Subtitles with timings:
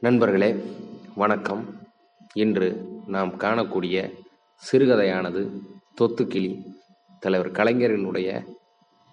[0.00, 0.64] நண்பர்களே
[1.14, 1.74] வணக்கம்.
[2.34, 4.12] இன்று நாம் காணக்கூடிய
[4.72, 5.60] சிறுகதையானது
[6.00, 6.64] தொத்துக்கிளி.
[7.20, 8.46] தலைவர் கலைஞரினுடைய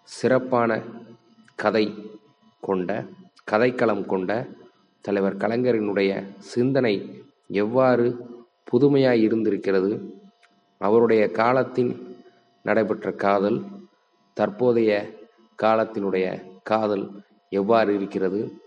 [0.03, 0.81] சிறப்பான
[1.55, 1.93] கதை
[2.59, 3.05] கொண்ட
[3.51, 4.47] கதைக்களம் கொண்ட
[5.01, 8.17] தலைவர் கலைஞரினுடைய சிந்தனை எவ்வாறு
[8.71, 10.13] புதுமையாய் இருந்திருக்கிறது
[10.77, 12.17] அவருடைய காலத்தின்
[12.63, 13.65] நடைபெற்ற காதல்
[14.33, 15.11] தற்போதைய
[15.63, 18.63] காலத்தினுடைய காதல் எவ்வாறு இருக்கிறது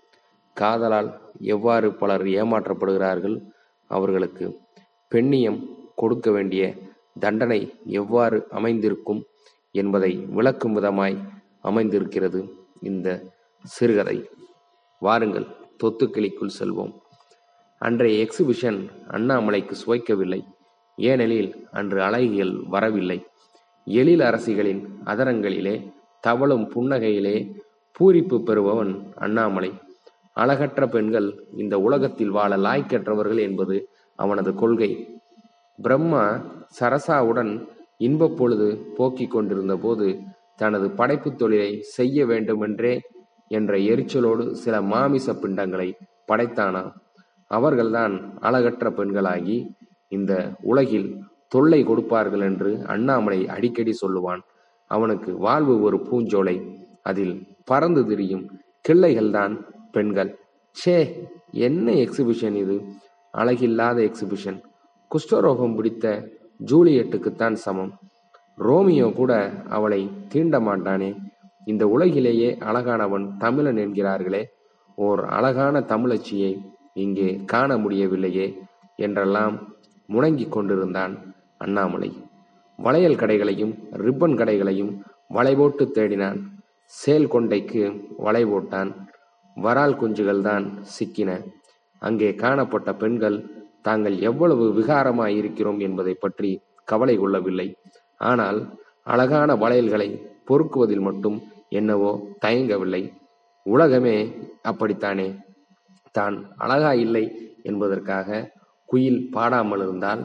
[0.54, 3.48] காதலால் எவ்வாறு பலர் ஏமாற்றப்படுகிறார்கள்?
[3.86, 4.58] அவர்களுக்கு
[5.10, 6.74] பெண்ணியம் கொடுக்க வேண்டிய
[7.20, 9.24] தண்டனை எவ்வாறு அமைந்திருக்கும்
[9.70, 11.16] என்பதை விளக்கும் விதமாய்
[11.60, 13.22] அமைந்திருக்கிறது இந்த
[13.62, 14.30] சிறுகதை.
[15.00, 15.46] வாருங்கள்
[15.84, 16.92] தொத்துக்கிளிக்குள் செல்வோம்.
[17.78, 20.44] அன்றைய எக்ஸிபிஷன் அண்ணாமலைக்கு சுவைக்கவில்லை.
[20.96, 23.26] ஏனெனில் அன்று அழகிகள் வரவில்லை.
[23.84, 27.54] எழில் அரசிகளின் அதரங்களிலே தவழும் புன்னகையிலே
[28.00, 29.72] பூரிப்பு பெறுபவன் அண்ணாமலை.
[30.38, 35.20] அழகற்ற பெண்கள் இந்த உலகத்தில் வாழ லாய்க்கற்றவர்கள் என்பது அவனது கொள்கை.
[35.82, 36.40] பிரம்மா
[36.80, 40.18] சரசாவுடன் இன்பப் பொழுது போக்கிக் கொண்டிருந்த போது
[40.56, 43.00] தனது படைப்புத் தொழிலை செய்ய வேண்டுமென்றே
[43.48, 45.92] என்ற எரிச்சலோடு சில மாமிச பிண்டங்களை
[46.32, 46.92] படைத்தானாம்
[47.46, 49.66] அவர்கள்தான் அழகற்ற பெண்களாகி
[50.08, 54.40] இந்த உலகில் தொல்லை கொடுப்பார்கள் என்று அண்ணாமலை அடிக்கடி சொல்லுவான்.
[54.86, 56.74] அவனுக்கு வாழ்வு ஒரு பூஞ்சோலை.
[57.02, 60.32] அதில் பறந்து திரியும் கிள்ளைகள்தான் பெண்கள்.
[60.76, 60.96] ச்சே
[61.66, 62.76] என்ன எக்ஸிபிஷன் இது?
[63.34, 64.58] அழகில்லாத எக்ஸிபிஷன்
[65.10, 66.06] குஷ்டரோகம் பிடித்த
[66.70, 67.92] ஜூலியட்டுக்குத்தான் சமம்.
[68.66, 69.32] ரோமியோ கூட
[69.76, 71.10] அவளை தீண்ட மாட்டானே.
[71.64, 74.42] இந்த உலகிலேயே அழகானவன் தமிழன் என்கிறார்களே.
[75.06, 76.52] ஓர் அழகான தமிழச்சியை
[77.02, 78.46] இங்கே காண முடியவில்லையே
[79.04, 79.54] என்றெல்லாம்
[80.08, 81.14] முணங்கிக் கொண்டிருந்தான்
[81.64, 82.10] அண்ணாமலை.
[82.78, 83.74] வளையல் கடைகளையும்
[84.04, 84.92] ரிப்பன் கடைகளையும்
[85.36, 86.38] வளைவோட்டு தேடினான்.
[86.92, 87.82] சேல் கொண்டைக்கு
[88.26, 88.90] வளை போட்டான்
[89.60, 90.64] வரால் குஞ்சுகள் தான்
[90.96, 91.30] சிக்கின.
[92.02, 93.38] அங்கே காணப்பட்ட பெண்கள்
[93.82, 96.50] தாங்கள் எவ்வளவு விகாரமாய் இருக்கிறோம் என்பதை பற்றி
[96.84, 97.68] கவலை கொள்ளவில்லை.
[98.20, 98.58] ஆனால்
[99.02, 100.08] அழகான வளையல்களை
[100.48, 102.10] பொறுக்குவதில் மட்டும் என்னவோ
[102.44, 103.02] தயங்கவில்லை.
[103.66, 104.16] உலகமே
[104.62, 105.28] அப்படித்தானே?
[106.14, 107.24] தான் அழகா இல்லை
[107.62, 108.28] என்பதற்காக
[108.88, 110.22] குயில் பாடாமல் இருந்தால்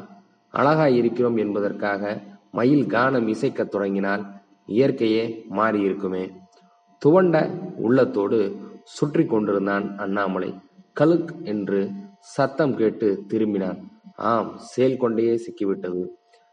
[0.54, 2.02] அழகா இருக்கிறோம் என்பதற்காக
[2.52, 4.24] மயில் கானம் இசைக்கத் தொடங்கினால்
[4.70, 5.24] இயற்கையே
[5.58, 6.24] மாறியிருக்குமே.
[7.02, 7.38] துவண்ட
[7.86, 8.40] உள்ளத்தோடு
[8.84, 10.60] சுற்றி கொண்டிருந்தான் அண்ணாமலை.
[11.00, 11.90] கலுக் என்று
[12.20, 13.80] சத்தம் கேட்டு திரும்பினான்.
[14.16, 16.08] ஆம் சேல் கொண்டையே சிக்கிவிட்டது.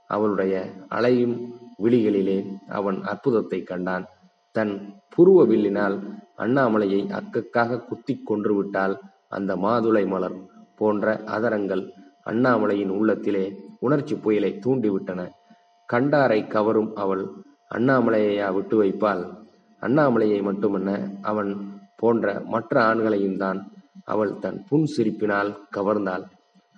[0.07, 4.07] அவளுடைய அலையும் விழிகளிலே அவன் அற்புதத்தை கண்டான்.
[4.53, 10.37] தன் புருவ வில்லினால் அண்ணாமலையை அக்கக்காக குத்தி கொன்று விட்டால் அந்த மாதுளை மலர்
[10.77, 11.93] போன்ற அதரங்கள்
[12.25, 15.29] அண்ணாமலையின் உள்ளத்திலே உணர்ச்சி புயலை தூண்டிவிட்டன.
[15.87, 17.31] கண்டாரை கவரும் அவள்
[17.75, 19.39] அண்ணாமலையா விட்டு வைப்பாள்?
[19.83, 21.70] அண்ணாமலையை மட்டுமல்ல அவன்
[22.01, 23.59] போன்ற மற்ற ஆண்களையும் தான்
[24.05, 26.25] அவள் தன் புன் சிரிப்பினால் கவர்ந்தாள்.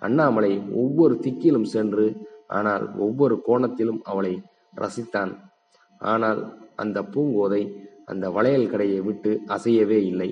[0.01, 2.05] அண்ணாமலை ஒவ்வொரு திக்கிலும் சென்று
[2.47, 4.33] ஆனால் ஒவ்வொரு கோணத்திலும் அவளை
[4.75, 5.31] ரசித்தான்.
[6.01, 6.41] ஆனால்
[6.75, 7.61] அந்த பூங்கோதை
[8.05, 10.29] அந்த வளையல் கடையை விட்டு அசையவே இல்லை.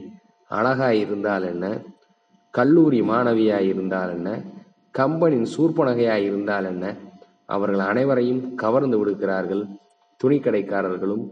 [0.51, 1.65] அழகாயிருந்தால் என்ன?
[2.53, 4.29] கல்லூரி மாணவியாயிருந்தால் என்ன?
[4.95, 6.85] கம்பனின் சூர்பனகையாயிருந்தால் என்ன?
[7.45, 9.63] அவர்கள் அனைவரையும் கவர்ந்து விடுகிறார்கள்.
[10.21, 11.23] துணிக்கடைக்காரர்களும்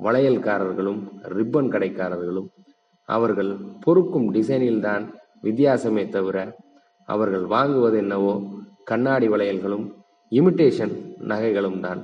[0.00, 1.00] வளையல்காரர்களும்
[1.38, 2.48] ரிப்பன் கடைக்காரர்களும்.
[3.08, 5.04] அவர்கள் பொறுக்கும் டிசைனில்தான்
[5.42, 6.38] வித்தியாசமே தவிர
[7.08, 8.34] அவர்கள் வாங்குவது என்னவோ
[8.84, 9.86] கண்ணாடி வளையல்களும்
[10.32, 10.94] இமிட்டேஷன்
[11.30, 12.00] நகைகளும் தான்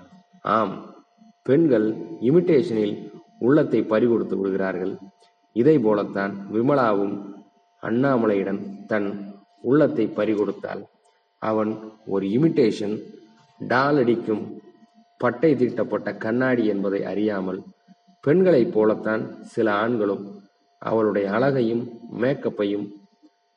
[0.57, 0.75] ஆம்
[1.47, 1.87] பெண்கள்
[2.21, 2.97] இமிட்டேஷனில்
[3.39, 4.93] உள்ளத்தை பறிகொடுத்து விடுகிறார்கள்.
[5.53, 7.15] இதை போலத்தான் விமலாவும்
[7.83, 9.09] அண்ணாமலையிடம் தன்
[9.61, 10.83] உள்ளத்தை பறிகொடுத்தாள்.
[11.43, 11.71] அவன்
[12.07, 12.97] ஒரு இமிட்டேஷன்
[13.61, 14.45] டால் அடிக்கும்
[15.21, 17.61] பட்டை தீட்டப்பட்ட கண்ணாடி என்பதை அறியாமல்
[18.25, 19.23] பெண்களைப் போலத்தான்
[19.55, 20.25] சில ஆண்களும்
[20.83, 21.85] அவளுடைய அழகையும்
[22.21, 22.87] மேக்கப்பையும்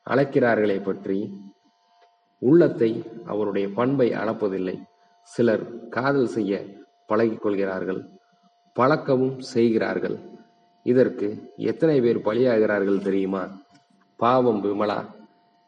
[0.06, 1.18] அளக்கிறார்களே பற்றி
[2.42, 2.90] உள்ளத்தை
[3.24, 4.76] அவருடைய பண்பை அளப்பதில்லை.
[5.28, 6.52] சிலர் காதல் செய்ய
[7.06, 8.00] பழகிக் கொள்கிறார்கள்
[8.76, 10.16] பழக்கவும் செய்கிறார்கள்.
[10.86, 11.28] இதற்கு
[11.70, 13.42] எத்தனை பேர் பலியாகிறார்கள் தெரியுமா?
[14.20, 15.00] பாவம் விமலா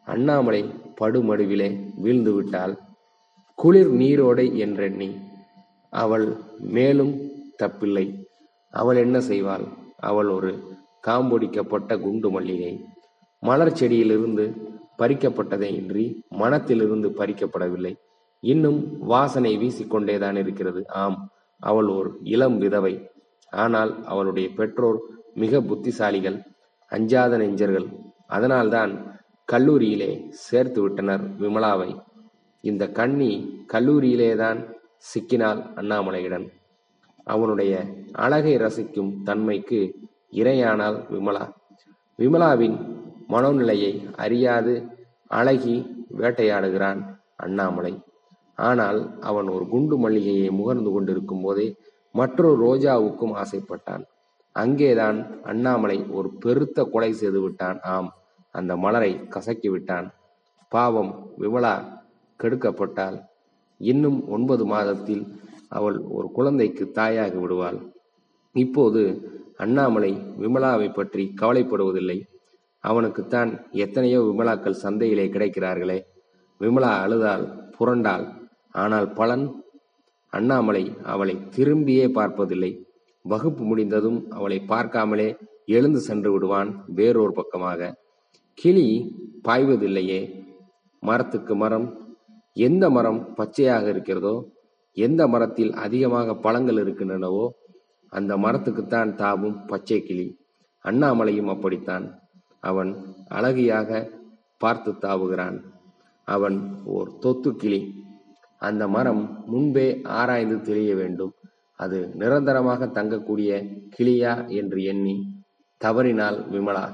[0.07, 0.63] அண்ணாமலை
[1.01, 1.69] படுமடுவிலே
[2.03, 2.75] வீழ்ந்து விட்டால்
[3.59, 5.09] குளிர் நீரோடை என்றெண்ணி
[5.93, 6.27] அவள்
[6.77, 7.15] மேலும்
[7.63, 8.07] தப்பில்லை.
[8.75, 9.67] அவள் என்ன செய்வாள்?
[10.01, 10.53] அவள் ஒரு
[11.07, 12.85] காம்பொடிக்கப்பட்ட குண்டு மல்லிகை
[13.41, 14.45] மலர் செடியிலிருந்து
[14.99, 17.95] பறிக்கப்பட்டதை இன்றி மனத்திலிருந்து பறிக்கப்படவில்லை.
[18.41, 20.85] இன்னும் வாசனை வீசிக்கொண்டேதான் இருக்கிறது.
[20.89, 21.29] ஆம்
[21.61, 22.95] அவள் ஒரு இளம் விதவை.
[23.51, 24.99] ஆனால் அவளுடைய பெற்றோர்
[25.35, 26.39] மிக புத்திசாலிகள்
[26.87, 27.87] அஞ்சாத நெஞ்சர்கள்.
[28.27, 28.93] அதனால்தான்
[29.53, 31.91] கல்லூரியிலே சேர்த்து விட்டனர் விமலாவை.
[32.61, 34.61] இந்த கண்ணி கல்லூரியிலேதான்
[34.99, 36.47] சிக்கினாள் அண்ணாமலையுடன்
[37.25, 39.81] அவனுடைய அழகை ரசிக்கும் தன்மைக்கு
[40.41, 41.45] இறையானால் விமலா.
[42.19, 42.77] விமலாவின்
[43.29, 44.75] மனோநிலையை அறியாது
[45.31, 45.77] அழகி
[46.19, 47.01] வேட்டையாடுகிறான்
[47.37, 47.95] அண்ணாமலை.
[48.59, 51.67] ஆனால் அவன் ஒரு குண்டு மல்லிகையை முகர்ந்து கொண்டிருக்கும் போதே
[52.13, 54.05] மற்றொரு ரோஜாவுக்கும் ஆசைப்பட்டான்.
[54.57, 57.79] அங்கேதான் அண்ணாமலை ஒரு பெருத்த கொலை செய்து விட்டான்.
[57.95, 58.11] ஆம்
[58.55, 60.07] அந்த மலரை கசக்கி விட்டான்.
[60.73, 61.75] பாவம் விமலா
[62.41, 63.17] கெடுக்கப்பட்டாள்.
[63.81, 65.25] இன்னும் ஒன்பது மாதத்தில்
[65.69, 67.79] அவள் ஒரு குழந்தைக்கு தாயாகி விடுவாள்.
[68.55, 69.03] இப்போது
[69.57, 72.23] அண்ணாமலை விமலாவை பற்றி கவலைப்படுவதில்லை.
[72.81, 75.99] அவனுக்குத்தான் எத்தனையோ விமலாக்கள் சந்தையிலே கிடைக்கிறார்களே.
[76.61, 78.27] விமலா அழுதாள் புரண்டாள்.
[78.71, 79.63] ஆனால் பலன்?
[80.29, 82.87] அண்ணாமலை அவளை திரும்பியே பார்ப்பதில்லை.
[83.23, 85.37] வகுப்பு முடிந்ததும் அவளை பார்க்காமலே
[85.67, 87.95] எழுந்து சென்று விடுவான் வேறொரு பக்கமாக.
[88.55, 88.89] கிளி
[89.49, 90.21] பாய்வதில்லையே.
[91.03, 91.87] மரத்துக்கு மரம்?
[92.53, 94.35] எந்த மரம் பச்சையாக இருக்கிறதோ?
[94.97, 97.49] எந்த மரத்தில் அதிகமாக பழங்கள் இருக்கின்றனவோ?
[98.15, 100.27] அந்த மரத்துக்குத்தான் தாவும் பச்சை கிளி.
[100.85, 102.07] அண்ணாமலையும் அப்படித்தான்.
[102.63, 102.91] அவன்
[103.31, 103.91] அழகியாக
[104.59, 105.57] பார்த்து தாவுகிறான்.
[106.29, 107.81] அவன் ஓர் தொத்து கிளி.
[108.59, 111.33] அந்த மரம் முன்பே ஆராய்ந்து தெரிய வேண்டும்.
[111.79, 113.51] அது நிரந்தரமாக தங்கக்கூடிய
[113.97, 115.15] கிளியா என்று எண்ணி
[115.81, 116.87] தவறினால் விமலா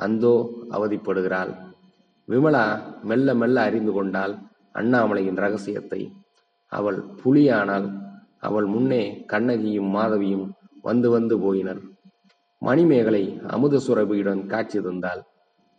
[0.00, 0.34] அந்தோ
[0.70, 1.52] அவதிப்படுகிறாள்.
[2.28, 2.64] விமலா
[3.02, 4.34] மெல்ல மெல்ல அறிந்து கொண்டாள்
[4.74, 6.00] அண்ணாமலையின் ரகசியத்தை.
[6.72, 7.86] அவள் புலியானால்
[8.38, 10.46] அவள் முன்னே கண்ணகியும் மாதவியும்
[10.88, 11.82] வந்து வந்து போயினர்.
[12.62, 15.22] மணிமேகலை அமுத சுரபியுடன் காட்சி தந்தாள்.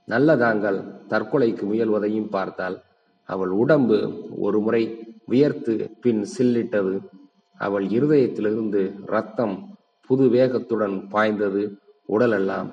[0.07, 0.77] நல்லதாங்கள்
[1.09, 2.77] தற்கொலைக்கு முயல்வதையும் பார்த்தாள்.
[3.30, 3.98] அவள் உடம்பு
[4.39, 4.83] ஒரு முறை
[5.25, 6.94] வியர்த்து பின் சில்லிட்டது.
[7.59, 9.56] அவள் இருதயத்திலிருந்து ரத்தம்
[10.09, 11.63] புது வேகத்துடன் பாய்ந்தது.
[12.07, 12.69] உடலெல்லாம்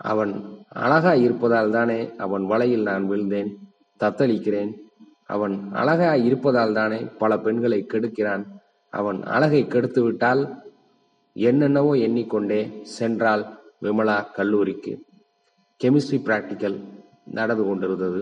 [0.00, 0.32] அவன்
[0.82, 3.50] அழகாய் இருப்பதால் தானே அவன் வலையில் நான் விழுந்தேன்.
[4.00, 4.72] தத்தளிக்கிறேன்.
[5.26, 8.44] அவன் அழகாய் இருப்பதால் தானே பல பெண்களை கெடுக்கிறான்.
[8.92, 10.42] அவன் அழகை கெடுத்து விட்டால்
[11.36, 13.44] என்னென்னவோ எண்ணிக்கொண்டே சென்றால்
[13.82, 14.92] விமலா கல்லூரிக்கு.
[15.80, 16.76] கெமிஸ்ட்ரி பிராக்டிக்கல்
[17.24, 18.20] நடந்து கொண்டிருந்தது.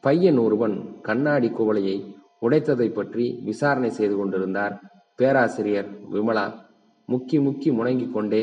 [0.00, 1.96] பையன் ஒருவன் கண்ணாடி குவளையை
[2.42, 4.74] உடைத்ததை பற்றி விசாரணை செய்து கொண்டிருந்தார்
[5.16, 6.46] பேராசிரியர் விமலா.
[7.08, 8.42] முக்கி முக்கி முணங்கிக் கொண்டே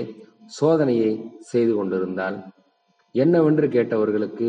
[0.61, 2.37] சோதனையை செய்து கொண்டிருந்தாள்.
[3.11, 4.47] என்னவென்று கேட்டவர்களுக்கு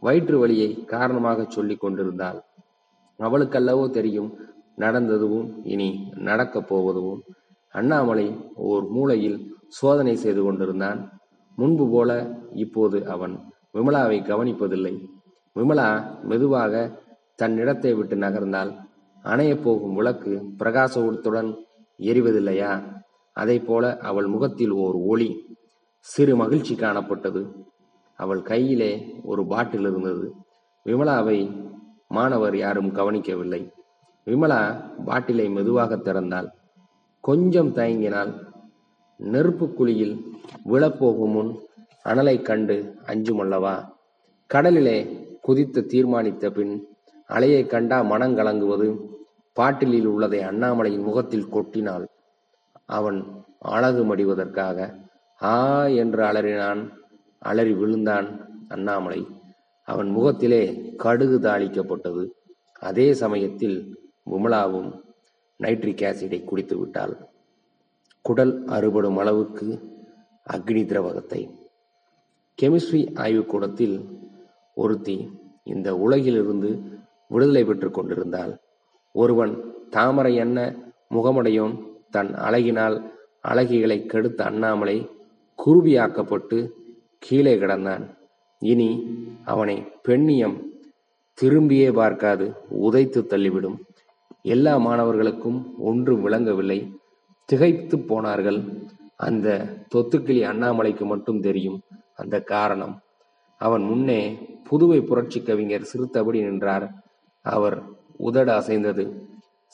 [0.00, 2.38] வயிற்று வலியை காரணமாக சொல்லிக் கொண்டிருந்தாள்.
[3.18, 4.30] அவளுக்கல்லவோ தெரியும்
[4.78, 7.22] நடந்ததுவும் இனி நடக்கப் போவதும்
[7.74, 9.38] அண்ணாமலை ஓர் மூலையில்
[9.68, 11.00] சோதனை செய்து கொண்டிருந்தான்.
[11.56, 12.10] முன்பு போல
[12.54, 13.34] இப்போது அவன்
[13.74, 14.94] விமலாவை கவனிப்பதில்லை.
[15.56, 15.88] விமலா
[16.22, 16.74] மெதுவாக
[17.36, 18.72] தன் இடத்தை விட்டு நகர்ந்தால்
[19.22, 21.50] அணையப் போகும் விளக்கு பிரகாசத்துடன்
[21.98, 22.72] எரிவதில்லையா?
[23.32, 25.30] அதை போல அவள் முகத்தில் ஓர் ஒளி
[25.98, 27.42] சிறு மகிழ்ச்சி காணப்பட்டது.
[28.18, 28.92] அவள் கையிலே
[29.24, 30.26] ஒரு பாட்டில் இருந்தது.
[30.86, 31.38] விமலாவை
[32.08, 33.62] மாணவர் யாரும் கவனிக்கவில்லை.
[34.26, 34.60] விமலா
[35.04, 36.48] பாட்டிலை மெதுவாக திறந்தாள்.
[37.26, 38.32] கொஞ்சம் தயங்கினால்
[39.16, 40.16] நெருப்பு குழியில்
[40.72, 41.52] விழப்போகும் முன்
[42.04, 42.76] அனலை கண்டு
[43.06, 43.74] அஞ்சுமல்லவா?
[44.50, 44.96] கடலிலே
[45.40, 46.72] குதித்து தீர்மானித்த பின்
[47.30, 48.88] அலையை கண்டா மனங்கலங்குவது
[49.56, 52.04] பாட்டிலில் உள்ளதை அண்ணாமலையின் முகத்தில் கொட்டினால்
[52.98, 53.18] அவன்
[53.58, 54.78] அழகு மடிவதற்காக
[55.42, 56.82] ஆ என்று அலறினான்.
[57.38, 58.28] அலறி விழுந்தான்
[58.68, 59.20] அண்ணாமலை.
[59.88, 60.62] அவன் முகத்திலே
[60.96, 62.24] கடுகு தாளிக்கப்பட்டது.
[62.82, 63.78] அதே சமயத்தில்
[64.30, 64.90] விமலாவும்
[65.60, 67.14] நைட்ரிக் ஆசிடை குடித்துவிட்டாள்
[68.24, 69.66] குடல் அறுபடும் அளவுக்கு
[70.46, 71.40] அக்னி திரவகத்தை.
[72.58, 73.96] கெமிஸ்ட்ரி ஆய்வுக்கூடத்தில்
[74.74, 75.16] ஒருத்தி
[75.64, 76.70] இந்த உலகிலிருந்து
[77.28, 78.52] விடுதலை பெற்று கொண்டிருந்தால்
[79.14, 79.52] ஒருவன்
[79.90, 80.58] தாமரை என்ன
[81.14, 81.74] முகமடையோன்
[82.10, 82.96] தன் அழகினால்
[83.42, 84.96] அழகிகளை கெடுத்த அண்ணாமலை
[85.58, 86.58] குருவியாக்கப்பட்டு
[87.18, 88.04] கீழே கிடந்தான்.
[88.62, 88.90] இனி
[89.44, 89.76] அவனை
[90.08, 90.56] பெண்ணியம்
[91.38, 92.46] திரும்பியே பார்க்காது
[92.82, 93.78] உதைத்து தள்ளிவிடும்.
[94.46, 96.96] எல்லா மாணவர்களுக்கும் ஒன்றும் விளங்கவில்லை.
[97.44, 98.62] திகைத்து போனார்கள்.
[99.16, 101.80] அந்த தொத்துக்கிளி அண்ணாமலைக்கு மட்டும் தெரியும்.
[102.14, 103.00] அந்த காரணம்.
[103.58, 104.20] அவன் முன்னே
[104.70, 106.92] புதுவை புரட்சி கவிஞர் சிறுத்தபடி நின்றார்.
[107.42, 107.82] அவர்
[108.18, 109.04] உதட அசைந்தது.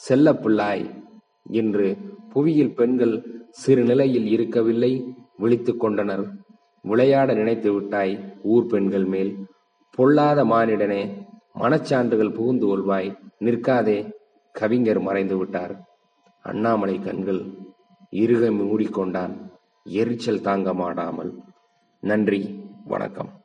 [0.09, 1.05] செல்லப்பிள்ளாய்
[1.51, 1.97] என்று
[2.29, 6.25] புவியில் பெண்கள் சிறு நிலையில் இருக்கவில்லை விழித்து கொண்டனர்.
[6.83, 9.37] விளையாட நினைத்து விட்டாய் ஊர் பெண்கள் மேல்.
[9.91, 13.17] பொல்லாத மானிடனே மனச்சான்றுகள் புகுந்து கொள்வாய்.
[13.41, 14.19] நிற்காதே
[14.53, 15.89] கவிஞர் மறைந்து விட்டார்.
[16.43, 17.45] அண்ணாமலை கண்கள்
[18.11, 19.51] இருக மூடிக்கொண்டான்.
[19.85, 21.43] எரிச்சல் தாங்க மாட்டாமல்.
[22.01, 23.40] நன்றி வணக்கம்.